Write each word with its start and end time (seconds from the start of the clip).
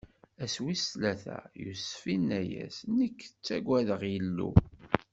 Ass 0.43 0.55
wis 0.63 0.83
tlata, 0.91 1.37
Yusef 1.63 2.03
inna-asen: 2.15 2.89
Nekk 2.99 3.19
ttagadeɣ 3.29 4.01
Illu. 4.17 4.49